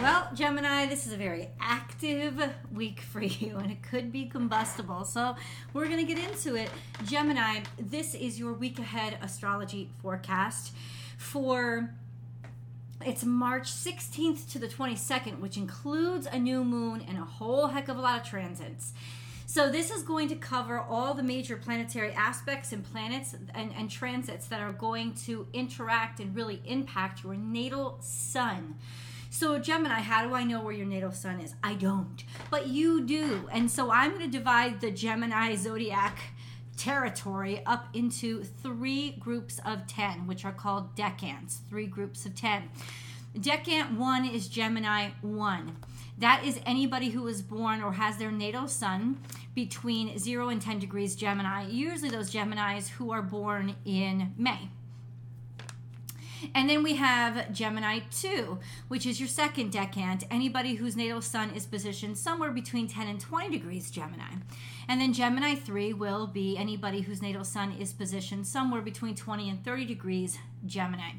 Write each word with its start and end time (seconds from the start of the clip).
Well, 0.00 0.28
Gemini, 0.34 0.86
this 0.86 1.06
is 1.06 1.12
a 1.12 1.16
very 1.16 1.50
active 1.60 2.50
week 2.72 2.98
for 3.00 3.22
you 3.22 3.56
and 3.58 3.70
it 3.70 3.80
could 3.82 4.10
be 4.10 4.26
combustible. 4.26 5.04
So, 5.04 5.36
we're 5.72 5.86
going 5.86 6.04
to 6.04 6.14
get 6.14 6.18
into 6.18 6.56
it. 6.56 6.68
Gemini, 7.04 7.60
this 7.78 8.14
is 8.16 8.36
your 8.36 8.52
week 8.54 8.80
ahead 8.80 9.16
astrology 9.22 9.90
forecast 10.02 10.74
for 11.16 11.90
it's 13.06 13.24
March 13.24 13.70
16th 13.70 14.50
to 14.52 14.58
the 14.58 14.66
22nd, 14.66 15.38
which 15.38 15.56
includes 15.56 16.26
a 16.26 16.38
new 16.40 16.64
moon 16.64 17.04
and 17.06 17.16
a 17.16 17.24
whole 17.24 17.68
heck 17.68 17.88
of 17.88 17.96
a 17.96 18.00
lot 18.00 18.20
of 18.20 18.26
transits. 18.26 18.94
So, 19.46 19.70
this 19.70 19.92
is 19.92 20.02
going 20.02 20.28
to 20.30 20.34
cover 20.34 20.80
all 20.80 21.14
the 21.14 21.22
major 21.22 21.56
planetary 21.56 22.10
aspects 22.14 22.72
and 22.72 22.82
planets 22.82 23.36
and, 23.54 23.72
and 23.76 23.88
transits 23.88 24.48
that 24.48 24.60
are 24.60 24.72
going 24.72 25.14
to 25.26 25.46
interact 25.52 26.18
and 26.18 26.34
really 26.34 26.60
impact 26.64 27.22
your 27.22 27.36
natal 27.36 27.98
sun. 28.00 28.74
So, 29.34 29.58
Gemini, 29.58 29.94
how 29.94 30.24
do 30.24 30.32
I 30.32 30.44
know 30.44 30.62
where 30.62 30.72
your 30.72 30.86
natal 30.86 31.10
sun 31.10 31.40
is? 31.40 31.56
I 31.60 31.74
don't, 31.74 32.22
but 32.52 32.68
you 32.68 33.04
do. 33.04 33.48
And 33.50 33.68
so, 33.68 33.90
I'm 33.90 34.12
going 34.12 34.30
to 34.30 34.38
divide 34.38 34.80
the 34.80 34.92
Gemini 34.92 35.56
zodiac 35.56 36.20
territory 36.76 37.60
up 37.66 37.88
into 37.94 38.44
three 38.44 39.16
groups 39.18 39.60
of 39.66 39.88
10, 39.88 40.28
which 40.28 40.44
are 40.44 40.52
called 40.52 40.94
decants, 40.94 41.62
three 41.68 41.88
groups 41.88 42.24
of 42.24 42.36
10. 42.36 42.70
Decant 43.40 43.98
1 43.98 44.24
is 44.24 44.46
Gemini 44.46 45.10
1. 45.22 45.76
That 46.18 46.44
is 46.44 46.60
anybody 46.64 47.10
who 47.10 47.22
was 47.22 47.42
born 47.42 47.82
or 47.82 47.94
has 47.94 48.18
their 48.18 48.30
natal 48.30 48.68
sun 48.68 49.18
between 49.52 50.16
0 50.16 50.48
and 50.50 50.62
10 50.62 50.78
degrees 50.78 51.16
Gemini, 51.16 51.66
usually 51.66 52.08
those 52.08 52.30
Geminis 52.30 52.88
who 52.88 53.10
are 53.10 53.22
born 53.22 53.74
in 53.84 54.32
May. 54.38 54.68
And 56.54 56.68
then 56.68 56.82
we 56.82 56.96
have 56.96 57.52
Gemini 57.52 58.00
2, 58.10 58.58
which 58.88 59.06
is 59.06 59.20
your 59.20 59.28
second 59.28 59.72
decant, 59.72 60.24
anybody 60.30 60.74
whose 60.74 60.96
natal 60.96 61.22
sun 61.22 61.50
is 61.50 61.66
positioned 61.66 62.18
somewhere 62.18 62.50
between 62.50 62.88
10 62.88 63.08
and 63.08 63.20
20 63.20 63.50
degrees 63.50 63.90
Gemini. 63.90 64.34
And 64.88 65.00
then 65.00 65.12
Gemini 65.12 65.54
3 65.54 65.92
will 65.94 66.26
be 66.26 66.56
anybody 66.56 67.00
whose 67.00 67.22
natal 67.22 67.44
sun 67.44 67.72
is 67.78 67.92
positioned 67.92 68.46
somewhere 68.46 68.82
between 68.82 69.14
20 69.14 69.48
and 69.48 69.64
30 69.64 69.84
degrees 69.84 70.38
Gemini. 70.66 71.12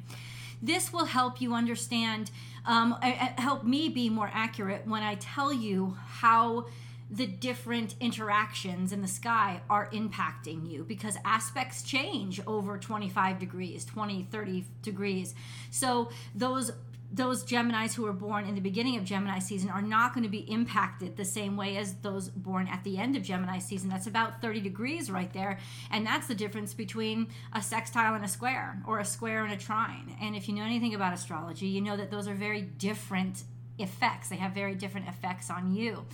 This 0.61 0.93
will 0.93 1.05
help 1.05 1.41
you 1.41 1.53
understand, 1.53 2.31
um, 2.65 2.95
help 3.01 3.63
me 3.63 3.89
be 3.89 4.09
more 4.09 4.29
accurate 4.33 4.87
when 4.87 5.03
I 5.03 5.15
tell 5.15 5.51
you 5.51 5.97
how 6.07 6.67
the 7.09 7.27
different 7.27 7.95
interactions 7.99 8.91
in 8.91 9.01
the 9.01 9.07
sky 9.07 9.61
are 9.69 9.89
impacting 9.91 10.69
you 10.69 10.83
because 10.83 11.17
aspects 11.23 11.83
change 11.83 12.41
over 12.47 12.77
25 12.77 13.37
degrees 13.37 13.85
20 13.85 14.27
30 14.31 14.65
degrees 14.81 15.35
so 15.69 16.09
those 16.33 16.71
those 17.11 17.45
Geminis 17.45 17.93
who 17.93 18.03
were 18.03 18.13
born 18.13 18.45
in 18.45 18.55
the 18.55 18.61
beginning 18.61 18.97
of 18.97 19.05
Gemini 19.05 19.39
season 19.39 19.69
are 19.69 19.81
not 19.81 20.13
going 20.13 20.23
to 20.23 20.29
be 20.29 20.51
impacted 20.51 21.15
the 21.15 21.23
same 21.23 21.55
way 21.55 21.77
as 21.77 21.95
those 21.95 22.29
born 22.29 22.67
at 22.67 22.83
the 22.83 22.97
end 22.97 23.15
of 23.15 23.23
Gemini 23.23 23.59
season. 23.59 23.89
That's 23.89 24.07
about 24.07 24.41
30 24.41 24.61
degrees 24.61 25.09
right 25.09 25.31
there. 25.31 25.59
And 25.91 26.05
that's 26.05 26.27
the 26.27 26.35
difference 26.35 26.73
between 26.73 27.27
a 27.53 27.61
sextile 27.61 28.15
and 28.15 28.25
a 28.25 28.27
square, 28.27 28.81
or 28.85 28.99
a 28.99 29.05
square 29.05 29.45
and 29.45 29.53
a 29.53 29.57
trine. 29.57 30.17
And 30.21 30.35
if 30.35 30.49
you 30.49 30.55
know 30.55 30.63
anything 30.63 30.93
about 30.93 31.13
astrology, 31.13 31.67
you 31.67 31.81
know 31.81 31.95
that 31.95 32.11
those 32.11 32.27
are 32.27 32.33
very 32.33 32.61
different 32.61 33.43
effects. 33.77 34.29
They 34.29 34.37
have 34.37 34.53
very 34.53 34.75
different 34.75 35.07
effects 35.07 35.49
on 35.49 35.73
you. 35.73 36.05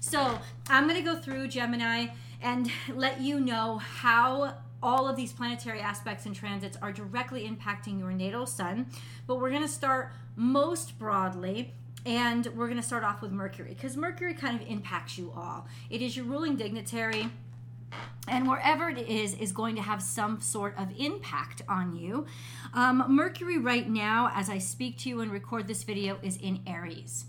So 0.00 0.38
I'm 0.68 0.88
going 0.88 1.02
to 1.02 1.04
go 1.04 1.16
through 1.16 1.48
Gemini 1.48 2.06
and 2.42 2.70
let 2.92 3.20
you 3.20 3.40
know 3.40 3.78
how 3.78 4.54
all 4.82 5.08
of 5.08 5.16
these 5.16 5.32
planetary 5.32 5.80
aspects 5.80 6.26
and 6.26 6.34
transits 6.34 6.76
are 6.82 6.92
directly 6.92 7.48
impacting 7.48 7.98
your 7.98 8.12
natal 8.12 8.46
sun. 8.46 8.86
But 9.26 9.40
we're 9.40 9.50
going 9.50 9.62
to 9.62 9.68
start 9.68 10.12
most 10.36 10.98
broadly 10.98 11.72
and 12.04 12.46
we're 12.54 12.66
going 12.66 12.80
to 12.80 12.86
start 12.86 13.02
off 13.02 13.20
with 13.20 13.32
Mercury 13.32 13.70
because 13.70 13.96
Mercury 13.96 14.34
kind 14.34 14.60
of 14.60 14.66
impacts 14.68 15.18
you 15.18 15.32
all. 15.34 15.66
It 15.90 16.02
is 16.02 16.16
your 16.16 16.26
ruling 16.26 16.56
dignitary 16.56 17.30
and 18.28 18.48
wherever 18.48 18.88
it 18.88 18.98
is 19.08 19.34
is 19.34 19.52
going 19.52 19.76
to 19.76 19.82
have 19.82 20.02
some 20.02 20.40
sort 20.40 20.76
of 20.78 20.88
impact 20.98 21.62
on 21.68 21.96
you 21.96 22.26
um, 22.74 23.04
mercury 23.08 23.58
right 23.58 23.88
now 23.88 24.30
as 24.34 24.50
i 24.50 24.58
speak 24.58 24.98
to 24.98 25.08
you 25.08 25.20
and 25.20 25.30
record 25.30 25.68
this 25.68 25.84
video 25.84 26.18
is 26.22 26.36
in 26.38 26.60
aries 26.66 27.26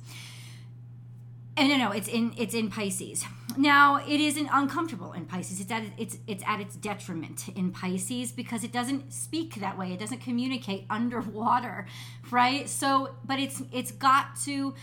and 1.57 1.69
no, 1.69 1.77
no, 1.77 1.91
it's 1.91 2.07
in 2.07 2.33
it's 2.37 2.53
in 2.53 2.69
Pisces. 2.69 3.25
Now 3.57 3.97
it 3.97 4.19
isn't 4.19 4.47
uncomfortable 4.53 5.13
in 5.13 5.25
Pisces. 5.25 5.59
It's 5.59 5.71
at 5.71 5.83
it's 5.97 6.17
it's 6.27 6.43
at 6.45 6.61
its 6.61 6.75
detriment 6.75 7.49
in 7.49 7.71
Pisces 7.71 8.31
because 8.31 8.63
it 8.63 8.71
doesn't 8.71 9.11
speak 9.11 9.55
that 9.55 9.77
way. 9.77 9.91
It 9.91 9.99
doesn't 9.99 10.19
communicate 10.19 10.85
underwater, 10.89 11.87
right? 12.29 12.69
So, 12.69 13.15
but 13.25 13.39
it's 13.39 13.63
it's 13.71 13.91
got 13.91 14.35
to 14.45 14.75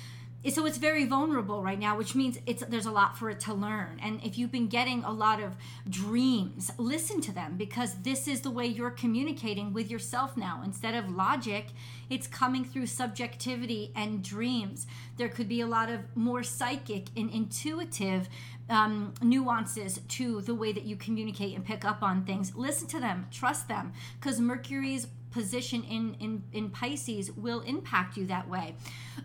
so 0.51 0.67
it's 0.67 0.79
very 0.79 1.05
vulnerable 1.05 1.63
right 1.63 1.79
now 1.79 1.97
which 1.97 2.15
means 2.15 2.39
it's 2.47 2.63
there's 2.67 2.87
a 2.87 2.91
lot 2.91 3.17
for 3.17 3.31
it 3.31 3.41
to 3.41 3.55
learn. 3.55 3.99
And 4.03 4.23
if 4.25 4.39
you've 4.39 4.53
been 4.53 4.69
getting 4.69 5.05
a 5.05 5.13
lot 5.13 5.41
of 5.41 5.57
dreams 5.89 6.71
listen 6.79 7.21
to 7.23 7.33
them 7.33 7.57
because 7.57 7.95
this 8.03 8.29
is 8.29 8.43
the 8.43 8.51
way 8.51 8.67
you're 8.67 8.91
communicating 8.91 9.73
with 9.73 9.91
yourself 9.91 10.37
now. 10.37 10.63
Instead 10.65 10.95
of 10.95 11.11
logic 11.11 11.67
it's 12.11 12.27
coming 12.27 12.65
through 12.65 12.87
subjectivity 12.87 13.91
and 13.97 14.23
dreams. 14.23 14.87
There 15.17 15.29
could 15.29 15.49
be 15.49 15.61
a 15.61 15.67
lot 15.67 15.91
of 15.91 16.01
more 16.15 16.43
psychic 16.43 17.07
and 17.17 17.31
intuitive 17.31 18.29
um, 18.69 19.15
nuances 19.23 20.01
to 20.09 20.41
the 20.41 20.55
way 20.55 20.73
that 20.73 20.85
you 20.85 20.97
communicate 20.97 21.55
and 21.55 21.65
pick 21.65 21.85
up 21.85 22.03
on 22.03 22.25
things. 22.25 22.55
Listen 22.55 22.89
to 22.89 23.01
them. 23.01 23.27
Trust 23.31 23.69
them. 23.69 23.93
Because 24.19 24.41
mercury's 24.41 25.07
position 25.35 25.83
in, 25.85 26.15
in, 26.21 26.43
in 26.53 26.71
Pisces 26.71 27.33
will 27.33 27.61
impact 27.61 28.17
you 28.17 28.25
that 28.27 28.49
way. 28.49 28.77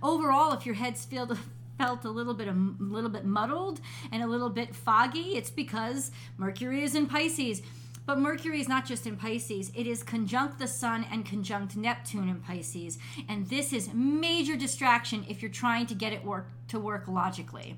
Overall, 0.01 0.51
if 0.53 0.65
your 0.65 0.75
head's 0.75 1.05
filled 1.05 1.37
felt 1.77 2.03
a 2.03 2.09
little 2.09 2.33
bit 2.33 2.49
a 2.49 2.73
little 2.79 3.09
bit 3.09 3.23
muddled 3.23 3.79
and 4.11 4.21
a 4.21 4.27
little 4.27 4.49
bit 4.49 4.75
foggy, 4.75 5.37
it's 5.37 5.51
because 5.51 6.11
Mercury 6.37 6.83
is 6.83 6.95
in 6.95 7.05
Pisces. 7.05 7.61
But 8.05 8.19
Mercury 8.19 8.59
is 8.59 8.67
not 8.67 8.87
just 8.87 9.05
in 9.05 9.15
Pisces, 9.15 9.71
it 9.75 9.85
is 9.85 10.01
conjunct 10.01 10.57
the 10.57 10.67
Sun 10.67 11.05
and 11.11 11.25
conjunct 11.25 11.77
Neptune 11.77 12.27
in 12.27 12.39
Pisces. 12.41 12.97
And 13.29 13.47
this 13.47 13.71
is 13.71 13.93
major 13.93 14.57
distraction 14.57 15.25
if 15.29 15.43
you're 15.43 15.51
trying 15.51 15.85
to 15.85 15.93
get 15.93 16.11
it 16.11 16.25
work 16.25 16.49
to 16.69 16.79
work 16.79 17.07
logically 17.07 17.77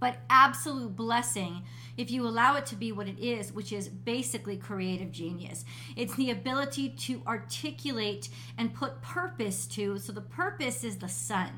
but 0.00 0.18
absolute 0.30 0.94
blessing 0.94 1.62
if 1.96 2.10
you 2.10 2.26
allow 2.26 2.56
it 2.56 2.66
to 2.66 2.76
be 2.76 2.92
what 2.92 3.08
it 3.08 3.18
is, 3.18 3.52
which 3.52 3.72
is 3.72 3.88
basically 3.88 4.56
creative 4.56 5.10
genius. 5.10 5.64
It's 5.96 6.14
the 6.14 6.30
ability 6.30 6.90
to 6.90 7.22
articulate 7.26 8.28
and 8.56 8.74
put 8.74 9.02
purpose 9.02 9.66
to. 9.68 9.98
So 9.98 10.12
the 10.12 10.20
purpose 10.20 10.84
is 10.84 10.98
the 10.98 11.08
sun. 11.08 11.50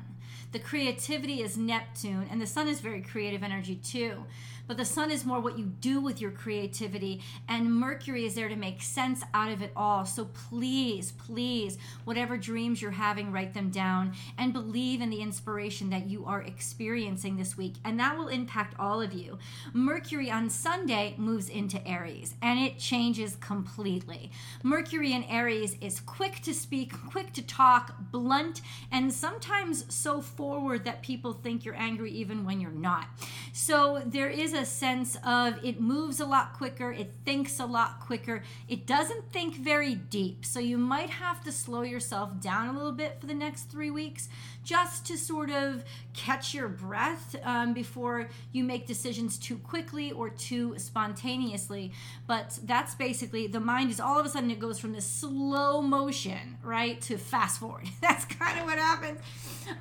The 0.51 0.59
creativity 0.59 1.41
is 1.41 1.57
Neptune, 1.57 2.27
and 2.29 2.41
the 2.41 2.47
sun 2.47 2.67
is 2.67 2.81
very 2.81 3.01
creative 3.01 3.43
energy 3.43 3.75
too. 3.75 4.25
But 4.67 4.77
the 4.77 4.85
sun 4.85 5.11
is 5.11 5.25
more 5.25 5.39
what 5.39 5.57
you 5.57 5.65
do 5.65 5.99
with 6.01 6.21
your 6.21 6.31
creativity, 6.31 7.21
and 7.47 7.73
Mercury 7.73 8.25
is 8.25 8.35
there 8.35 8.49
to 8.49 8.55
make 8.55 8.81
sense 8.81 9.23
out 9.33 9.51
of 9.51 9.61
it 9.61 9.71
all. 9.75 10.05
So 10.05 10.25
please, 10.25 11.11
please, 11.11 11.77
whatever 12.05 12.37
dreams 12.37 12.81
you're 12.81 12.91
having, 12.91 13.31
write 13.31 13.53
them 13.53 13.69
down 13.69 14.13
and 14.37 14.53
believe 14.53 15.01
in 15.01 15.09
the 15.09 15.21
inspiration 15.21 15.89
that 15.89 16.09
you 16.09 16.25
are 16.25 16.41
experiencing 16.41 17.37
this 17.37 17.57
week, 17.57 17.75
and 17.83 17.99
that 17.99 18.17
will 18.17 18.27
impact 18.27 18.75
all 18.79 19.01
of 19.01 19.13
you. 19.13 19.37
Mercury 19.73 20.31
on 20.31 20.49
Sunday 20.49 21.15
moves 21.17 21.49
into 21.49 21.85
Aries, 21.87 22.35
and 22.41 22.59
it 22.59 22.79
changes 22.79 23.35
completely. 23.37 24.31
Mercury 24.63 25.13
in 25.13 25.23
Aries 25.23 25.75
is 25.81 25.99
quick 25.99 26.41
to 26.41 26.53
speak, 26.53 26.93
quick 27.09 27.33
to 27.33 27.41
talk, 27.41 27.95
blunt, 28.11 28.61
and 28.91 29.11
sometimes 29.11 29.85
so 29.93 30.21
forward 30.21 30.85
that 30.85 31.01
people 31.01 31.33
think 31.33 31.65
you're 31.65 31.75
angry 31.75 32.11
even 32.11 32.45
when 32.45 32.59
you're 32.59 32.71
not. 32.71 33.07
So 33.53 34.01
there 34.05 34.29
is 34.29 34.50
a 34.53 34.65
sense 34.65 35.17
of 35.25 35.63
it 35.63 35.79
moves 35.79 36.19
a 36.19 36.25
lot 36.25 36.53
quicker, 36.53 36.91
it 36.91 37.11
thinks 37.25 37.59
a 37.59 37.65
lot 37.65 37.99
quicker, 37.99 38.43
it 38.67 38.85
doesn't 38.85 39.31
think 39.31 39.55
very 39.55 39.95
deep. 39.95 40.45
So 40.45 40.59
you 40.59 40.77
might 40.77 41.09
have 41.09 41.43
to 41.43 41.51
slow 41.51 41.81
yourself 41.81 42.39
down 42.39 42.67
a 42.67 42.77
little 42.77 42.91
bit 42.91 43.19
for 43.19 43.27
the 43.27 43.33
next 43.33 43.71
three 43.71 43.91
weeks 43.91 44.29
just 44.63 45.05
to 45.07 45.17
sort 45.17 45.49
of 45.49 45.83
catch 46.13 46.53
your 46.53 46.67
breath 46.67 47.35
um, 47.43 47.73
before 47.73 48.29
you 48.51 48.63
make 48.63 48.85
decisions 48.85 49.37
too 49.37 49.57
quickly 49.57 50.11
or 50.11 50.29
too 50.29 50.77
spontaneously. 50.77 51.91
But 52.27 52.59
that's 52.63 52.95
basically 52.95 53.47
the 53.47 53.59
mind 53.59 53.91
is 53.91 53.99
all 53.99 54.19
of 54.19 54.25
a 54.25 54.29
sudden 54.29 54.51
it 54.51 54.59
goes 54.59 54.79
from 54.79 54.93
this 54.93 55.05
slow 55.05 55.81
motion, 55.81 56.57
right, 56.63 57.01
to 57.01 57.17
fast 57.17 57.59
forward. 57.59 57.87
that's 58.01 58.25
kind 58.25 58.59
of 58.59 58.65
what 58.65 58.77
happens. 58.77 59.19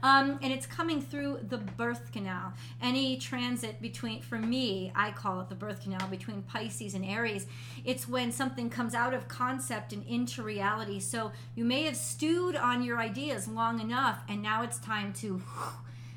Um, 0.03 0.39
and 0.43 0.53
it's 0.53 0.67
coming 0.67 1.01
through 1.01 1.41
the 1.49 1.59
birth 1.59 2.13
canal. 2.13 2.53
Any 2.83 3.17
transit 3.17 3.81
between, 3.81 4.21
for 4.23 4.39
me, 4.39 4.60
I 4.95 5.13
call 5.13 5.41
it 5.41 5.49
the 5.49 5.55
birth 5.55 5.83
canal 5.83 6.07
between 6.09 6.43
Pisces 6.43 6.95
and 6.95 7.05
Aries. 7.05 7.47
It's 7.85 8.07
when 8.07 8.31
something 8.31 8.69
comes 8.69 8.95
out 8.95 9.15
of 9.15 9.27
concept 9.29 9.93
and 9.93 10.07
into 10.07 10.43
reality. 10.43 11.01
So 11.01 11.33
you 11.55 11.65
may 11.65 11.85
have 11.85 11.97
stewed 11.97 12.57
on 12.57 12.83
your 12.83 12.99
ideas 12.99 13.49
long 13.49 13.81
enough, 13.81 14.21
and 14.29 14.43
now 14.43 14.63
it's 14.63 14.79
time 14.79 15.13
to 15.15 15.43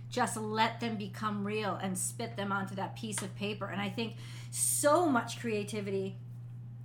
just 0.09 0.37
let 0.37 0.79
them 0.79 0.95
become 0.97 1.45
real 1.45 1.79
and 1.81 1.97
spit 1.97 2.35
them 2.35 2.51
onto 2.51 2.75
that 2.75 2.95
piece 2.95 3.21
of 3.21 3.33
paper. 3.35 3.65
And 3.65 3.81
I 3.81 3.89
think 3.89 4.15
so 4.51 5.07
much 5.07 5.39
creativity 5.39 6.17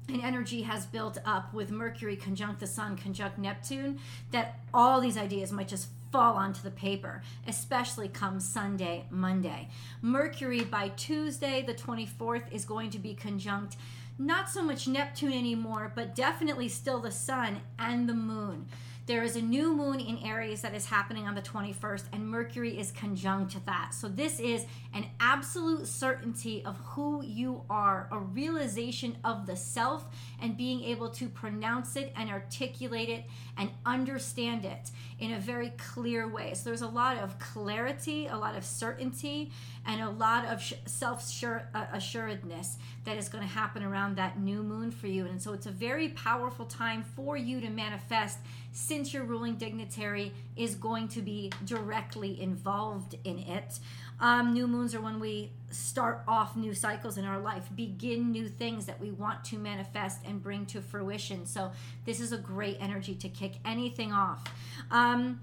and 0.09 0.23
energy 0.23 0.63
has 0.63 0.87
built 0.87 1.19
up 1.27 1.53
with 1.53 1.71
Mercury 1.71 2.17
conjunct 2.17 2.61
the 2.61 2.67
Sun, 2.67 2.97
conjunct 2.97 3.37
Neptune, 3.37 3.99
that 4.31 4.61
all 4.73 5.01
these 5.01 5.19
ideas 5.19 5.53
might 5.53 5.69
just 5.69 5.89
fall 6.11 6.35
onto 6.35 6.63
the 6.63 6.71
paper, 6.71 7.23
especially 7.47 8.09
come 8.09 8.41
Sunday, 8.41 9.05
Monday. 9.11 9.69
Mercury 10.03 10.63
by 10.63 10.89
Tuesday, 10.91 11.63
the 11.63 11.75
24th, 11.75 12.51
is 12.53 12.65
going 12.65 12.91
to 12.91 12.99
be 12.99 13.15
conjunct 13.15 13.77
not 14.19 14.51
so 14.51 14.63
much 14.63 14.89
Neptune 14.89 15.33
anymore, 15.33 15.93
but 15.95 16.15
definitely 16.15 16.69
still 16.69 16.99
the 16.99 17.13
sun 17.13 17.61
and 17.79 18.09
the 18.09 18.15
moon. 18.15 18.67
There 19.09 19.23
is 19.23 19.37
a 19.37 19.41
new 19.41 19.75
moon 19.75 20.01
in 20.01 20.19
Aries 20.19 20.61
that 20.61 20.75
is 20.75 20.85
happening 20.85 21.27
on 21.27 21.35
the 21.35 21.41
21st, 21.41 22.05
and 22.13 22.29
Mercury 22.29 22.79
is 22.79 22.93
conjunct 22.93 23.53
to 23.53 23.65
that. 23.65 23.95
So, 23.95 24.07
this 24.07 24.39
is 24.39 24.67
an 24.93 25.07
absolute 25.19 25.87
certainty 25.87 26.63
of 26.67 26.77
who 26.77 27.25
you 27.25 27.63
are, 27.71 28.11
a 28.13 28.19
realization 28.19 29.17
of 29.25 29.47
the 29.47 29.57
self, 29.57 30.05
and 30.43 30.59
being 30.59 30.85
able 30.85 31.09
to 31.09 31.31
pronounce 31.31 31.97
it 31.97 32.13
and 32.17 32.29
articulate 32.29 33.09
it 33.09 33.25
and 33.57 33.71
understand 33.87 34.67
it 34.67 34.91
in 35.19 35.33
a 35.33 35.41
very 35.41 35.71
clear 35.79 36.29
way. 36.29 36.53
So, 36.53 36.65
there's 36.65 36.83
a 36.83 36.87
lot 36.87 37.17
of 37.17 37.39
clarity, 37.39 38.27
a 38.27 38.37
lot 38.37 38.59
of 38.59 38.65
certainty, 38.65 39.51
and 39.87 40.03
a 40.03 40.11
lot 40.11 40.45
of 40.45 40.63
self 40.85 41.27
uh, 41.43 41.87
assuredness 41.95 42.77
that 43.07 43.17
is 43.17 43.31
going 43.31 43.43
to 43.43 43.49
happen 43.49 43.83
around 43.83 44.17
that 44.17 44.39
new 44.39 44.63
moon 44.63 44.91
for 44.91 45.07
you. 45.07 45.25
And 45.25 45.41
so, 45.41 45.55
it's 45.55 45.65
a 45.65 45.71
very 45.71 46.11
powerful 46.11 46.67
time 46.67 47.03
for 47.17 47.39
you 47.39 47.63
to 47.63 47.71
manifest 47.71 48.37
since 48.79 49.13
your 49.13 49.25
ruling 49.25 49.57
dignitary 49.57 50.33
is 50.55 50.77
going 50.77 51.09
to 51.09 51.21
be 51.21 51.51
directly 51.65 52.41
involved 52.41 53.17
in 53.25 53.41
it. 53.41 53.81
Um, 54.21 54.55
new 54.55 54.69
moons 54.69 54.95
are 54.95 55.01
when 55.01 55.19
we 55.19 55.51
start 55.73 56.23
off 56.29 56.57
new 56.57 56.73
cycles 56.73 57.19
in 57.19 57.25
our 57.25 57.41
life, 57.41 57.69
begin 57.75 58.31
new 58.31 58.49
things 58.49 58.87
that 58.87 59.01
we 59.01 59.11
want 59.11 59.45
to 59.47 59.59
manifest 59.59 60.21
and 60.25 60.41
bring 60.41 60.65
to 60.67 60.81
fruition. 60.81 61.45
So, 61.45 61.73
this 62.05 62.21
is 62.21 62.31
a 62.31 62.39
great 62.39 62.79
energy 62.81 63.17
to 63.17 63.29
kick 63.29 63.55
anything 63.65 64.13
off. 64.13 64.45
Um, 64.93 65.41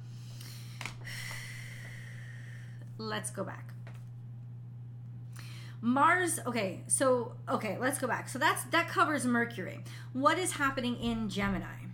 let's 2.98 3.32
go 3.32 3.44
back. 3.44 3.74
Mars, 5.82 6.40
okay, 6.48 6.84
so 6.88 7.34
okay, 7.50 7.78
let's 7.82 8.00
go 8.00 8.08
back. 8.08 8.30
So 8.30 8.40
that's 8.40 8.64
that 8.66 8.88
covers 8.88 9.26
Mercury. 9.26 9.84
What 10.14 10.40
is 10.40 10.54
happening 10.54 10.96
in 10.96 11.30
Gemini? 11.30 11.85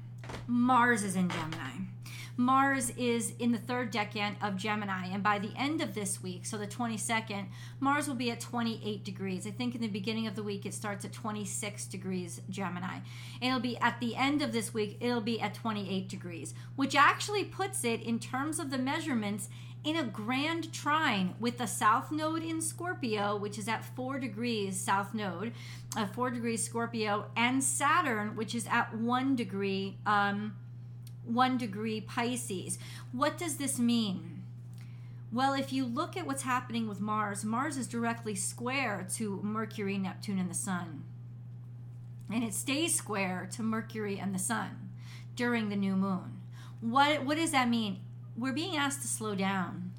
Mars 0.47 1.03
is 1.03 1.15
in 1.15 1.29
Gemini. 1.29 1.71
Mars 2.37 2.91
is 2.91 3.33
in 3.39 3.51
the 3.51 3.57
third 3.57 3.91
decan 3.91 4.35
of 4.41 4.55
Gemini, 4.55 5.07
and 5.07 5.21
by 5.21 5.37
the 5.37 5.51
end 5.55 5.81
of 5.81 5.93
this 5.93 6.23
week, 6.23 6.45
so 6.45 6.57
the 6.57 6.65
22nd, 6.65 7.45
Mars 7.79 8.07
will 8.07 8.15
be 8.15 8.31
at 8.31 8.39
28 8.39 9.03
degrees. 9.03 9.45
I 9.45 9.51
think 9.51 9.75
in 9.75 9.81
the 9.81 9.87
beginning 9.87 10.27
of 10.27 10.35
the 10.35 10.43
week 10.43 10.65
it 10.65 10.73
starts 10.73 11.03
at 11.03 11.13
26 11.13 11.85
degrees 11.85 12.41
Gemini. 12.49 12.99
It'll 13.41 13.59
be 13.59 13.77
at 13.77 13.99
the 13.99 14.15
end 14.15 14.41
of 14.41 14.53
this 14.53 14.73
week, 14.73 14.97
it'll 15.01 15.21
be 15.21 15.41
at 15.41 15.53
28 15.53 16.07
degrees, 16.07 16.53
which 16.75 16.95
actually 16.95 17.43
puts 17.43 17.83
it 17.83 18.01
in 18.01 18.17
terms 18.17 18.59
of 18.59 18.71
the 18.71 18.77
measurements 18.77 19.49
in 19.83 19.95
a 19.95 20.03
grand 20.03 20.71
trine 20.71 21.33
with 21.39 21.57
the 21.57 21.65
south 21.65 22.11
node 22.11 22.43
in 22.43 22.61
Scorpio, 22.61 23.35
which 23.35 23.57
is 23.57 23.67
at 23.67 23.83
four 23.83 24.19
degrees 24.19 24.79
south 24.79 25.13
node, 25.13 25.53
uh, 25.95 26.05
four 26.05 26.29
degrees 26.29 26.63
Scorpio, 26.63 27.25
and 27.35 27.63
Saturn, 27.63 28.35
which 28.35 28.53
is 28.53 28.67
at 28.67 28.95
one 28.95 29.35
degree, 29.35 29.97
um, 30.05 30.55
one 31.25 31.57
degree 31.57 32.01
Pisces. 32.01 32.77
What 33.11 33.37
does 33.37 33.57
this 33.57 33.79
mean? 33.79 34.43
Well, 35.31 35.53
if 35.53 35.71
you 35.71 35.85
look 35.85 36.17
at 36.17 36.27
what's 36.27 36.43
happening 36.43 36.87
with 36.87 36.99
Mars, 36.99 37.45
Mars 37.45 37.77
is 37.77 37.87
directly 37.87 38.35
square 38.35 39.07
to 39.15 39.39
Mercury, 39.41 39.97
Neptune, 39.97 40.37
and 40.37 40.49
the 40.49 40.55
Sun. 40.55 41.05
And 42.31 42.43
it 42.43 42.53
stays 42.53 42.95
square 42.95 43.49
to 43.53 43.63
Mercury 43.63 44.19
and 44.19 44.35
the 44.35 44.39
Sun 44.39 44.89
during 45.35 45.69
the 45.69 45.75
new 45.75 45.95
moon. 45.95 46.41
What, 46.81 47.23
what 47.25 47.37
does 47.37 47.51
that 47.51 47.69
mean? 47.69 47.99
We're 48.41 48.51
being 48.51 48.75
asked 48.75 49.03
to 49.03 49.07
slow 49.07 49.35
down. 49.35 49.91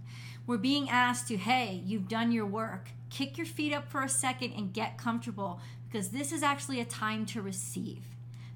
We're 0.48 0.56
being 0.56 0.90
asked 0.90 1.28
to, 1.28 1.36
hey, 1.36 1.80
you've 1.86 2.08
done 2.08 2.32
your 2.32 2.44
work. 2.44 2.88
Kick 3.08 3.38
your 3.38 3.46
feet 3.46 3.72
up 3.72 3.88
for 3.88 4.02
a 4.02 4.08
second 4.08 4.52
and 4.54 4.72
get 4.72 4.98
comfortable 4.98 5.60
because 5.86 6.08
this 6.08 6.32
is 6.32 6.42
actually 6.42 6.80
a 6.80 6.84
time 6.84 7.24
to 7.26 7.40
receive. 7.40 8.02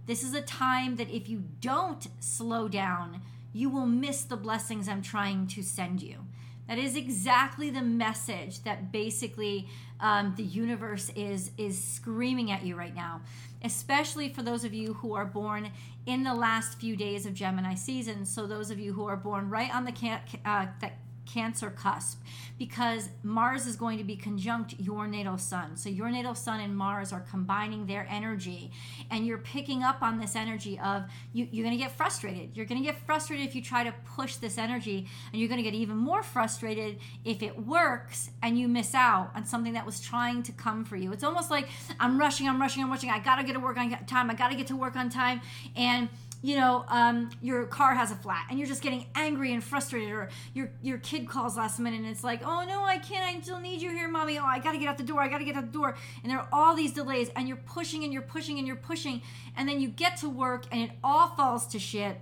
This 0.07 0.25
is 0.25 0.35
a 0.35 0.41
time 0.41 0.97
that 0.97 1.11
if 1.11 1.29
you 1.29 1.45
don't 1.61 2.09
slow 2.19 2.67
down, 2.67 3.23
you 3.53 3.71
will 3.71 3.87
miss 3.87 4.25
the 4.25 4.37
blessings 4.37 4.89
I'm 4.89 5.03
trying 5.03 5.47
to 5.49 5.63
send 5.63 6.03
you. 6.03 6.26
That 6.69 6.79
is 6.79 6.97
exactly 6.97 7.71
the 7.71 7.83
message 7.83 8.63
that 8.65 8.91
basically 8.91 9.69
um, 10.01 10.35
the 10.37 10.43
universe 10.43 11.11
is 11.15 11.53
is 11.57 11.83
screaming 11.83 12.51
at 12.51 12.65
you 12.65 12.77
right 12.77 12.95
now. 12.95 13.21
Especially 13.63 14.29
for 14.29 14.43
those 14.43 14.65
of 14.65 14.75
you 14.75 14.95
who 14.95 15.15
are 15.15 15.25
born 15.25 15.71
in 16.05 16.23
the 16.23 16.35
last 16.35 16.79
few 16.79 16.97
days 16.97 17.27
of 17.27 17.35
Gemini 17.35 17.75
season. 17.75 18.25
So 18.25 18.47
those 18.47 18.71
of 18.71 18.79
you 18.79 18.93
who 18.93 19.07
are 19.07 19.17
born 19.17 19.49
right 19.49 19.75
on 19.75 19.85
the 19.85 19.93
can- 19.93 20.21
uh, 20.45 20.67
that 20.81 20.99
Cancer 21.27 21.71
cusp 21.71 22.23
because 22.59 23.11
Mars 23.23 23.67
is 23.67 23.77
going 23.77 23.99
to 23.99 24.05
be 24.05 24.17
conjunct 24.17 24.75
your 24.79 25.07
natal 25.07 25.37
sun. 25.37 25.77
So 25.77 25.89
your 25.89 26.11
natal 26.11 26.35
sun 26.35 26.61
and 26.61 26.77
Mars 26.77 27.13
are 27.13 27.25
combining 27.31 27.87
their 27.87 28.07
energy, 28.09 28.71
and 29.11 29.27
you're 29.27 29.39
picking 29.39 29.83
up 29.83 30.03
on 30.03 30.19
this 30.19 30.35
energy 30.35 30.79
of 30.79 31.05
you, 31.33 31.47
you're 31.51 31.65
going 31.65 31.77
to 31.77 31.83
get 31.83 31.93
frustrated. 31.93 32.57
You're 32.57 32.67
going 32.67 32.81
to 32.81 32.87
get 32.87 32.99
frustrated 33.05 33.47
if 33.47 33.55
you 33.55 33.63
try 33.63 33.85
to 33.85 33.93
push 34.17 34.37
this 34.37 34.57
energy, 34.57 35.07
and 35.33 35.41
you're 35.41 35.49
going 35.49 35.63
to 35.63 35.69
get 35.69 35.75
even 35.75 35.97
more 35.97 36.23
frustrated 36.23 36.99
if 37.25 37.43
it 37.43 37.67
works 37.67 38.31
and 38.43 38.59
you 38.59 38.69
miss 38.69 38.95
out 38.95 39.31
on 39.35 39.45
something 39.45 39.75
that 39.75 39.85
was 39.85 40.01
trying 40.01 40.43
to 40.45 40.53
come 40.53 40.85
for 40.85 40.97
you. 40.97 41.13
It's 41.13 41.25
almost 41.25 41.51
like 41.51 41.69
I'm 42.01 42.19
rushing, 42.19 42.49
I'm 42.49 42.61
rushing, 42.61 42.83
I'm 42.83 42.91
rushing. 42.91 43.11
I 43.11 43.19
got 43.19 43.37
to 43.37 43.45
get 43.45 43.53
to 43.53 43.61
work 43.61 43.77
on 43.77 43.91
time. 44.07 44.31
I 44.31 44.35
got 44.35 44.51
to 44.51 44.57
get 44.57 44.69
to 44.69 44.77
work 44.77 44.97
on 44.97 45.11
time, 45.11 45.41
and 45.75 46.09
you 46.47 46.55
know, 46.55 46.85
um, 46.87 47.29
your 47.43 47.65
car 47.65 47.93
has 47.97 48.13
a 48.13 48.15
flat 48.15 48.47
and 48.49 48.57
you're 48.57 48.69
just 48.69 48.81
getting 48.81 49.05
angry 49.17 49.53
and 49.53 49.65
frustrated, 49.65 50.11
or 50.11 50.29
your 50.55 50.71
your 50.81 50.99
kid 50.99 51.29
calls 51.29 51.57
last 51.57 51.81
minute 51.81 51.99
and 51.99 52.09
it's 52.09 52.23
like, 52.23 52.41
oh 52.47 52.65
no, 52.65 52.85
I 52.85 52.99
can't, 52.99 53.25
I 53.25 53.41
still 53.41 53.59
need 53.59 53.83
you 53.83 53.91
here, 53.91 54.07
mommy. 54.07 54.39
Oh, 54.39 54.45
I 54.45 54.61
gotta 54.61 54.79
get 54.79 54.87
out 54.87 54.97
the 54.97 55.03
door, 55.03 55.21
I 55.21 55.27
gotta 55.27 55.45
get 55.45 55.57
out 55.57 55.67
the 55.67 55.73
door, 55.73 55.97
and 56.23 56.31
there 56.31 56.39
are 56.39 56.49
all 56.53 56.77
these 56.77 56.93
delays, 56.93 57.31
and 57.35 57.49
you're 57.49 57.57
pushing 57.57 58.05
and 58.05 58.13
you're 58.13 58.23
pushing 58.23 58.59
and 58.59 58.67
you're 58.67 58.77
pushing, 58.77 59.23
and 59.57 59.69
then 59.69 59.81
you 59.81 59.89
get 59.89 60.19
to 60.19 60.29
work 60.29 60.67
and 60.71 60.81
it 60.83 60.91
all 61.03 61.31
falls 61.31 61.67
to 61.69 61.81
shit. 61.81 62.21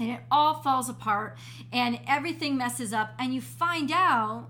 And 0.00 0.10
it 0.10 0.20
all 0.28 0.54
falls 0.54 0.88
apart 0.88 1.38
and 1.72 2.00
everything 2.08 2.56
messes 2.56 2.92
up, 2.92 3.12
and 3.16 3.32
you 3.32 3.40
find 3.40 3.92
out 3.92 4.48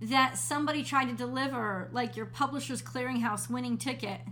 that 0.00 0.38
somebody 0.38 0.82
tried 0.82 1.10
to 1.10 1.14
deliver 1.14 1.90
like 1.92 2.16
your 2.16 2.26
publisher's 2.26 2.80
clearinghouse 2.80 3.50
winning 3.50 3.76
ticket 3.76 4.22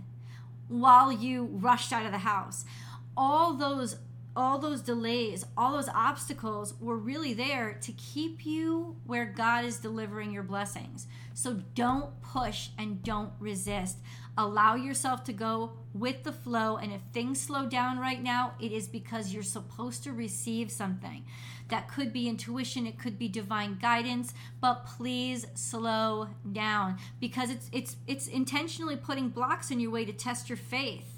while 0.67 1.11
you 1.11 1.43
rushed 1.51 1.93
out 1.93 2.07
of 2.07 2.11
the 2.11 2.19
house 2.19 2.65
all 3.15 3.53
those 3.53 3.97
all 4.35 4.57
those 4.57 4.81
delays, 4.81 5.45
all 5.55 5.73
those 5.73 5.89
obstacles 5.89 6.73
were 6.79 6.97
really 6.97 7.33
there 7.33 7.77
to 7.81 7.91
keep 7.91 8.45
you 8.45 8.95
where 9.05 9.25
God 9.25 9.63
is 9.63 9.77
delivering 9.77 10.31
your 10.31 10.43
blessings. 10.43 11.07
So 11.35 11.61
don't 11.75 12.19
push 12.21 12.69
and 12.77 13.03
don't 13.03 13.31
resist. 13.39 13.97
Allow 14.35 14.75
yourself 14.75 15.23
to 15.25 15.33
go 15.33 15.73
with 15.93 16.23
the 16.23 16.31
flow. 16.31 16.77
And 16.77 16.91
if 16.91 17.01
things 17.11 17.39
slow 17.39 17.67
down 17.67 17.99
right 17.99 18.21
now, 18.21 18.53
it 18.59 18.71
is 18.71 18.87
because 18.87 19.31
you're 19.31 19.43
supposed 19.43 20.03
to 20.05 20.13
receive 20.13 20.71
something. 20.71 21.23
That 21.69 21.87
could 21.87 22.11
be 22.11 22.27
intuition, 22.27 22.87
it 22.87 22.97
could 22.99 23.19
be 23.19 23.27
divine 23.27 23.77
guidance, 23.79 24.33
but 24.59 24.85
please 24.85 25.45
slow 25.53 26.29
down 26.51 26.97
because 27.19 27.49
it's 27.49 27.69
it's 27.71 27.95
it's 28.05 28.27
intentionally 28.27 28.95
putting 28.95 29.29
blocks 29.29 29.71
in 29.71 29.79
your 29.79 29.91
way 29.91 30.05
to 30.05 30.13
test 30.13 30.49
your 30.49 30.57
faith 30.57 31.12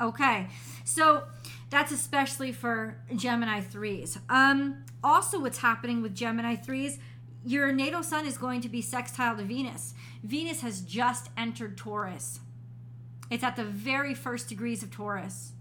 Okay, 0.00 0.48
so 0.84 1.24
that's 1.70 1.92
especially 1.92 2.52
for 2.52 2.96
Gemini 3.14 3.60
3s. 3.60 4.18
Um, 4.28 4.84
also, 5.02 5.40
what's 5.40 5.58
happening 5.58 6.02
with 6.02 6.14
Gemini 6.14 6.56
3s, 6.56 6.98
your 7.44 7.72
natal 7.72 8.02
sun 8.02 8.26
is 8.26 8.36
going 8.36 8.60
to 8.62 8.68
be 8.68 8.80
sextile 8.82 9.36
to 9.36 9.44
Venus. 9.44 9.94
Venus 10.22 10.62
has 10.62 10.80
just 10.80 11.30
entered 11.36 11.76
Taurus, 11.76 12.40
it's 13.30 13.42
at 13.42 13.56
the 13.56 13.64
very 13.64 14.14
first 14.14 14.48
degrees 14.48 14.82
of 14.82 14.90
Taurus. 14.90 15.53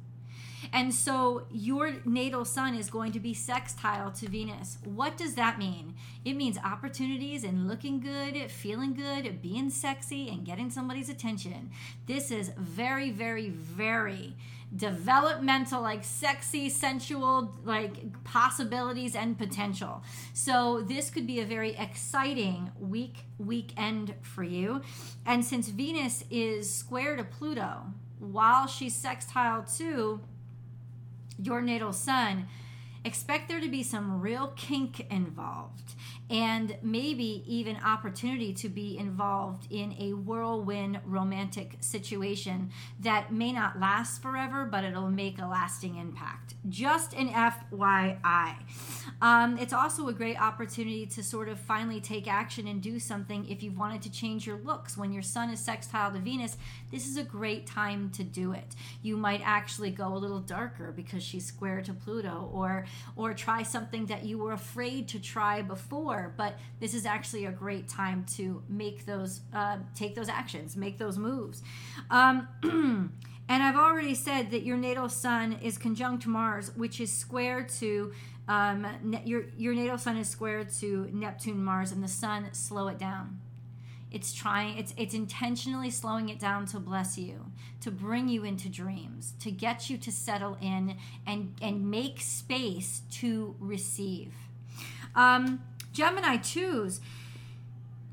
And 0.72 0.94
so 0.94 1.46
your 1.52 1.94
natal 2.06 2.46
sun 2.46 2.76
is 2.76 2.90
going 2.90 3.12
to 3.14 3.20
be 3.20 3.34
sextile 3.34 4.12
to 4.12 4.30
Venus. 4.30 4.78
What 4.84 5.18
does 5.18 5.36
that 5.36 5.60
mean? 5.60 5.96
It 6.24 6.36
means 6.36 6.58
opportunities 6.64 7.44
and 7.44 7.68
looking 7.68 8.00
good, 8.00 8.50
feeling 8.50 8.94
good, 8.94 9.42
being 9.42 9.70
sexy, 9.70 10.30
and 10.30 10.46
getting 10.46 10.70
somebody's 10.70 11.10
attention. 11.10 11.72
This 12.06 12.32
is 12.32 12.52
very, 12.58 13.12
very, 13.12 13.50
very 13.50 14.36
developmental, 14.76 15.82
like 15.82 16.04
sexy, 16.04 16.70
sensual, 16.70 17.54
like 17.64 18.24
possibilities 18.24 19.16
and 19.16 19.38
potential. 19.38 20.04
So 20.34 20.82
this 20.82 21.10
could 21.10 21.28
be 21.28 21.40
a 21.40 21.46
very 21.46 21.76
exciting 21.76 22.72
week, 22.80 23.26
weekend 23.38 24.16
for 24.22 24.44
you. 24.44 24.82
And 25.26 25.46
since 25.46 25.70
Venus 25.70 26.24
is 26.32 26.74
square 26.74 27.16
to 27.16 27.24
Pluto, 27.24 27.84
while 28.20 28.68
she's 28.68 28.96
sextile 28.96 29.64
to 29.78 30.22
your 31.38 31.62
natal 31.62 31.94
sun, 31.94 32.48
expect 33.06 33.48
there 33.50 33.60
to 33.60 33.70
be 33.70 33.84
some 33.84 34.22
real 34.22 34.48
kink 34.56 35.06
involved. 35.12 35.94
and 36.30 36.78
maybe 36.82 37.44
even 37.46 37.76
opportunity 37.84 38.54
to 38.54 38.70
be 38.70 38.98
involved 38.98 39.68
in 39.70 39.94
a 40.00 40.14
whirlwind 40.14 41.00
romantic 41.06 41.76
situation 41.82 42.72
that 43.00 43.32
may 43.32 43.52
not 43.52 43.80
last 43.80 44.22
forever, 44.22 44.66
but 44.66 44.84
it'll 44.84 45.10
make 45.10 45.38
a 45.40 45.46
lasting 45.46 45.98
impact. 45.98 46.56
Just 46.70 47.14
an 47.14 47.30
FYI. 47.30 48.56
Um, 49.22 49.58
it's 49.58 49.74
also 49.74 50.08
a 50.08 50.14
great 50.14 50.42
opportunity 50.42 51.06
to 51.08 51.22
sort 51.22 51.50
of 51.50 51.60
finally 51.60 52.00
take 52.00 52.28
action 52.28 52.68
and 52.68 52.82
do 52.82 53.00
something 53.00 53.48
if 53.50 53.62
you've 53.62 53.78
wanted 53.78 54.02
to 54.04 54.12
change 54.12 54.48
your 54.48 54.58
looks. 54.58 54.98
When 54.98 55.12
your 55.12 55.22
sun 55.22 55.50
is 55.50 55.60
sextile 55.60 56.12
to 56.14 56.20
Venus, 56.20 56.58
this 56.90 57.06
is 57.06 57.18
a 57.18 57.24
great 57.24 57.68
time 57.68 58.10
to 58.12 58.24
do 58.24 58.54
it. 58.54 58.76
You 59.02 59.18
might 59.18 59.42
actually 59.44 59.92
go 59.92 60.08
a 60.08 60.18
little 60.18 60.40
darker 60.40 60.92
because 60.92 61.22
she's 61.22 61.46
square 61.46 61.82
to 61.82 61.94
Pluto, 61.94 62.50
or 62.54 62.86
or 63.16 63.34
try 63.34 63.64
something 63.64 64.06
that 64.08 64.24
you 64.24 64.38
were 64.38 64.54
afraid 64.54 65.08
to 65.10 65.20
try 65.20 65.62
before. 65.62 66.34
But 66.38 66.58
this 66.80 66.94
is 66.94 67.06
actually 67.06 67.46
a 67.46 67.52
great 67.52 67.88
time 67.88 68.26
to 68.36 68.64
make 68.70 69.06
those, 69.06 69.42
uh, 69.54 69.78
take 69.96 70.16
those 70.16 70.30
actions, 70.30 70.76
make 70.76 70.98
those 70.98 71.18
moves. 71.18 71.62
Um, 72.10 72.48
And 73.50 73.62
I've 73.62 73.76
already 73.76 74.16
said 74.16 74.52
that 74.52 74.64
your 74.64 74.78
natal 74.78 75.10
sun 75.10 75.60
is 75.62 75.78
conjunct 75.78 76.26
Mars, 76.26 76.72
which 76.78 77.02
is 77.02 77.12
square 77.12 77.64
to 77.80 78.14
um, 78.48 78.88
your 79.26 79.46
your 79.58 79.74
natal 79.74 79.98
sun 79.98 80.18
is 80.18 80.28
square 80.30 80.66
to 80.80 81.10
Neptune, 81.14 81.64
Mars, 81.64 81.92
and 81.92 82.04
the 82.04 82.08
sun. 82.08 82.50
Slow 82.54 82.88
it 82.88 82.98
down. 82.98 83.40
It's 84.14 84.32
trying. 84.32 84.78
It's 84.78 84.94
it's 84.96 85.16
intentionally 85.16 85.90
slowing 85.90 86.30
it 86.30 86.40
down 86.40 86.68
to 86.68 86.80
bless 86.80 87.18
you, 87.18 87.52
to 87.82 87.90
bring 87.90 88.30
you 88.30 88.44
into 88.44 88.70
dreams, 88.70 89.34
to 89.40 89.52
get 89.52 89.90
you 89.90 89.98
to 89.98 90.12
settle 90.12 90.58
in 90.62 90.96
and 91.26 91.56
and 91.62 91.90
make 91.90 92.22
space 92.22 93.02
to 93.14 93.56
receive. 93.60 94.34
Um, 95.16 95.64
Gemini 95.92 96.38
twos. 96.38 97.02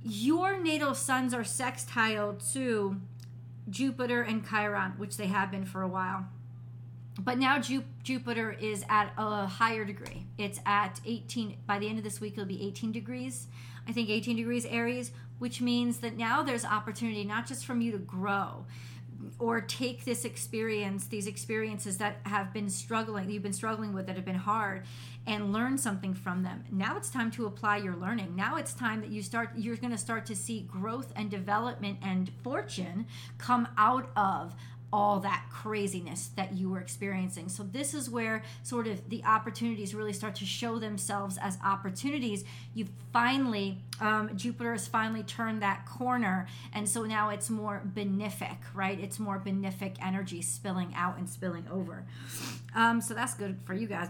Your 0.02 0.58
natal 0.58 0.94
suns 0.94 1.34
are 1.34 1.44
sextile 1.44 2.32
to 2.54 2.98
Jupiter 3.68 4.22
and 4.22 4.46
Chiron, 4.48 4.92
which 4.96 5.18
they 5.18 5.26
have 5.26 5.50
been 5.50 5.66
for 5.66 5.82
a 5.82 5.88
while. 5.88 6.26
But 7.18 7.38
now 7.38 7.58
Ju- 7.58 7.84
Jupiter 8.02 8.50
is 8.50 8.84
at 8.88 9.12
a 9.18 9.46
higher 9.46 9.84
degree. 9.84 10.26
It's 10.38 10.58
at 10.64 11.00
18, 11.04 11.58
by 11.66 11.78
the 11.78 11.88
end 11.88 11.98
of 11.98 12.04
this 12.04 12.20
week, 12.20 12.34
it'll 12.34 12.46
be 12.46 12.66
18 12.66 12.92
degrees. 12.92 13.48
I 13.86 13.92
think 13.92 14.08
18 14.08 14.36
degrees 14.36 14.64
Aries, 14.64 15.12
which 15.40 15.60
means 15.60 15.98
that 15.98 16.16
now 16.16 16.42
there's 16.44 16.64
opportunity 16.64 17.24
not 17.24 17.46
just 17.46 17.66
from 17.66 17.80
you 17.80 17.90
to 17.90 17.98
grow, 17.98 18.64
or 19.38 19.60
take 19.60 20.04
this 20.04 20.24
experience, 20.24 21.06
these 21.06 21.26
experiences 21.26 21.98
that 21.98 22.18
have 22.22 22.52
been 22.52 22.70
struggling, 22.70 23.28
you've 23.28 23.42
been 23.42 23.52
struggling 23.52 23.92
with, 23.92 24.06
that 24.06 24.16
have 24.16 24.24
been 24.24 24.34
hard, 24.34 24.84
and 25.26 25.52
learn 25.52 25.76
something 25.76 26.14
from 26.14 26.42
them. 26.42 26.64
Now 26.70 26.96
it's 26.96 27.10
time 27.10 27.30
to 27.32 27.46
apply 27.46 27.78
your 27.78 27.96
learning. 27.96 28.34
Now 28.34 28.56
it's 28.56 28.72
time 28.72 29.00
that 29.02 29.10
you 29.10 29.22
start, 29.22 29.50
you're 29.56 29.76
going 29.76 29.92
to 29.92 29.98
start 29.98 30.24
to 30.26 30.36
see 30.36 30.62
growth 30.62 31.12
and 31.16 31.30
development 31.30 31.98
and 32.02 32.30
fortune 32.42 33.06
come 33.36 33.68
out 33.76 34.10
of 34.16 34.54
all 34.92 35.20
that 35.20 35.44
craziness 35.50 36.30
that 36.36 36.52
you 36.54 36.70
were 36.70 36.80
experiencing. 36.80 37.48
So, 37.48 37.62
this 37.62 37.94
is 37.94 38.10
where 38.10 38.42
sort 38.62 38.86
of 38.86 39.08
the 39.08 39.24
opportunities 39.24 39.94
really 39.94 40.12
start 40.12 40.34
to 40.36 40.44
show 40.44 40.78
themselves 40.78 41.38
as 41.40 41.58
opportunities. 41.64 42.44
You 42.74 42.86
finally, 43.12 43.78
um, 44.00 44.30
Jupiter 44.36 44.72
has 44.72 44.88
finally 44.88 45.22
turned 45.22 45.62
that 45.62 45.86
corner. 45.86 46.46
And 46.72 46.88
so 46.88 47.04
now 47.04 47.30
it's 47.30 47.50
more 47.50 47.82
benefic, 47.94 48.58
right? 48.74 48.98
It's 48.98 49.18
more 49.18 49.40
benefic 49.44 49.96
energy 50.02 50.42
spilling 50.42 50.94
out 50.94 51.18
and 51.18 51.28
spilling 51.28 51.66
over. 51.70 52.04
Um, 52.74 53.00
so, 53.00 53.14
that's 53.14 53.34
good 53.34 53.58
for 53.64 53.74
you 53.74 53.86
guys. 53.86 54.08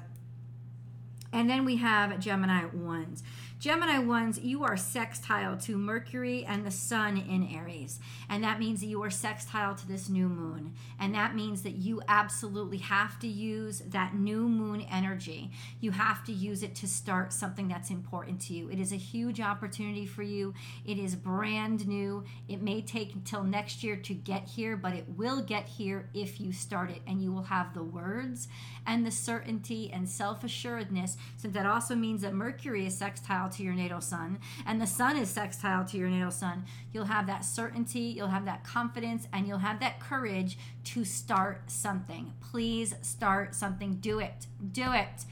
And 1.33 1.49
then 1.49 1.65
we 1.65 1.77
have 1.77 2.19
Gemini 2.19 2.65
ones. 2.67 3.23
Gemini 3.61 3.99
ones, 3.99 4.39
you 4.39 4.65
are 4.65 4.79
sextile 4.79 5.55
to 5.59 5.77
Mercury 5.77 6.47
and 6.47 6.65
the 6.65 6.71
Sun 6.71 7.19
in 7.19 7.47
Aries. 7.55 8.01
And 8.31 8.43
that 8.43 8.59
means 8.59 8.81
that 8.81 8.87
you 8.87 9.03
are 9.03 9.11
sextile 9.11 9.75
to 9.75 9.87
this 9.87 10.09
new 10.09 10.31
moon. 10.31 10.73
And 10.99 11.15
that 11.15 11.35
means 11.35 11.63
that 11.65 11.77
you 11.77 12.01
absolutely 12.09 12.79
have 12.79 13.19
to 13.19 13.29
use 13.29 13.83
that 13.89 14.15
new 14.15 14.49
moon 14.49 14.81
energy. 14.91 15.51
You 15.79 15.91
have 15.91 16.25
to 16.25 16.33
use 16.33 16.63
it 16.63 16.75
to 16.77 16.89
start 16.89 17.35
something 17.35 17.69
that's 17.69 17.91
important 17.91 18.41
to 18.43 18.55
you. 18.55 18.71
It 18.71 18.81
is 18.81 18.93
a 18.93 18.97
huge 18.97 19.43
opportunity 19.43 20.07
for 20.07 20.23
you. 20.23 20.55
It 20.87 20.99
is 20.99 21.15
brand 21.15 21.87
new. 21.87 22.25
It 22.49 22.63
may 22.63 22.81
take 22.81 23.15
until 23.15 23.45
next 23.45 23.85
year 23.85 23.97
to 23.97 24.15
get 24.15 24.49
here, 24.49 24.75
but 24.75 24.95
it 24.95 25.05
will 25.07 25.43
get 25.43 25.69
here 25.69 26.09
if 26.15 26.41
you 26.41 26.53
start 26.53 26.91
it. 26.91 27.03
And 27.07 27.23
you 27.23 27.31
will 27.31 27.43
have 27.43 27.75
the 27.75 27.83
words 27.83 28.49
and 28.87 29.05
the 29.05 29.11
certainty 29.11 29.91
and 29.93 30.09
self 30.09 30.43
assuredness, 30.45 31.19
since 31.37 31.55
that 31.55 31.67
also 31.67 31.95
means 31.95 32.23
that 32.23 32.35
Mercury 32.35 32.87
is 32.87 32.97
sextile 32.97 33.49
to 33.51 33.63
your 33.63 33.75
natal 33.75 34.01
sun 34.01 34.39
and 34.67 34.81
the 34.81 34.87
sun 34.87 35.17
is 35.17 35.31
sextile 35.31 35.85
to 35.87 35.97
your 35.97 36.09
natal 36.09 36.31
sun, 36.31 36.65
you'll 36.93 37.05
have 37.05 37.27
that 37.27 37.45
certainty, 37.45 38.01
you'll 38.01 38.29
have 38.29 38.45
that 38.45 38.65
confidence, 38.65 39.27
and 39.33 39.47
you'll 39.47 39.59
have 39.59 39.81
that 39.81 40.01
courage 40.01 40.59
to 40.85 41.05
start 41.05 41.71
something. 41.71 42.33
Please 42.41 42.95
start 43.03 43.55
something. 43.55 43.97
Do 43.97 44.19
it. 44.19 44.47
Do 44.73 44.93
it. 44.93 45.25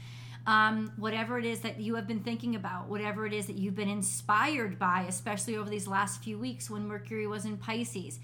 Um, 0.47 0.91
whatever 0.97 1.37
it 1.37 1.45
is 1.45 1.59
that 1.59 1.79
you 1.79 1.95
have 1.95 2.07
been 2.07 2.21
thinking 2.21 2.55
about, 2.55 2.87
whatever 2.87 3.25
it 3.27 3.33
is 3.33 3.45
that 3.47 3.55
you've 3.55 3.75
been 3.75 3.89
inspired 3.89 4.79
by, 4.79 5.05
especially 5.07 5.55
over 5.55 5.69
these 5.69 5.87
last 5.87 6.23
few 6.23 6.39
weeks 6.39 6.69
when 6.69 6.87
Mercury 6.87 7.27
was 7.27 7.45
in 7.45 7.57
Pisces. 7.57 8.19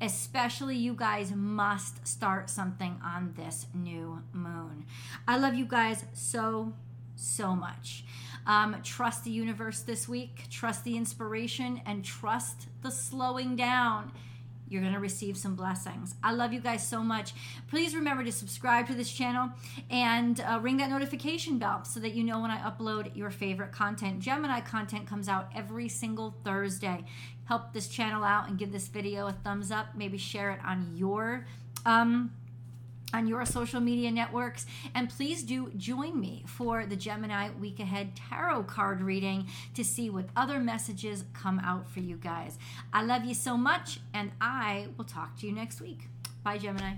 Especially 0.00 0.76
you 0.76 0.94
guys 0.94 1.32
must 1.34 2.06
start 2.06 2.48
something 2.50 3.00
on 3.04 3.34
this 3.36 3.66
new 3.74 4.22
moon. 4.32 4.86
I 5.26 5.38
love 5.38 5.54
you 5.54 5.66
guys 5.66 6.04
so, 6.12 6.72
so 7.18 7.54
much. 7.54 8.04
Um, 8.46 8.76
trust 8.82 9.24
the 9.24 9.30
universe 9.30 9.80
this 9.80 10.08
week, 10.08 10.44
trust 10.50 10.84
the 10.84 10.96
inspiration, 10.96 11.82
and 11.84 12.04
trust 12.04 12.68
the 12.82 12.90
slowing 12.90 13.56
down. 13.56 14.12
You're 14.68 14.82
going 14.82 14.94
to 14.94 15.00
receive 15.00 15.36
some 15.36 15.54
blessings. 15.54 16.14
I 16.22 16.32
love 16.32 16.52
you 16.52 16.60
guys 16.60 16.86
so 16.86 17.02
much. 17.02 17.32
Please 17.68 17.94
remember 17.94 18.22
to 18.24 18.32
subscribe 18.32 18.86
to 18.88 18.94
this 18.94 19.10
channel 19.10 19.50
and 19.90 20.40
uh, 20.40 20.58
ring 20.60 20.76
that 20.78 20.90
notification 20.90 21.58
bell 21.58 21.84
so 21.84 22.00
that 22.00 22.14
you 22.14 22.22
know 22.22 22.40
when 22.40 22.50
I 22.50 22.58
upload 22.58 23.16
your 23.16 23.30
favorite 23.30 23.72
content. 23.72 24.20
Gemini 24.20 24.60
content 24.60 25.06
comes 25.06 25.28
out 25.28 25.48
every 25.54 25.88
single 25.88 26.34
Thursday. 26.44 27.04
Help 27.44 27.72
this 27.72 27.88
channel 27.88 28.24
out 28.24 28.48
and 28.48 28.58
give 28.58 28.72
this 28.72 28.88
video 28.88 29.26
a 29.26 29.32
thumbs 29.32 29.70
up. 29.70 29.94
Maybe 29.94 30.18
share 30.18 30.50
it 30.50 30.60
on 30.64 30.92
your. 30.94 31.46
Um, 31.86 32.32
on 33.12 33.26
your 33.26 33.44
social 33.44 33.80
media 33.80 34.10
networks. 34.10 34.66
And 34.94 35.08
please 35.08 35.42
do 35.42 35.70
join 35.76 36.18
me 36.18 36.44
for 36.46 36.86
the 36.86 36.96
Gemini 36.96 37.50
Week 37.58 37.80
Ahead 37.80 38.12
Tarot 38.16 38.64
card 38.64 39.00
reading 39.00 39.46
to 39.74 39.84
see 39.84 40.10
what 40.10 40.26
other 40.36 40.60
messages 40.60 41.24
come 41.32 41.58
out 41.60 41.88
for 41.88 42.00
you 42.00 42.16
guys. 42.16 42.58
I 42.92 43.02
love 43.02 43.24
you 43.24 43.34
so 43.34 43.56
much, 43.56 44.00
and 44.14 44.32
I 44.40 44.88
will 44.96 45.04
talk 45.04 45.38
to 45.38 45.46
you 45.46 45.52
next 45.52 45.80
week. 45.80 46.08
Bye, 46.42 46.58
Gemini. 46.58 46.94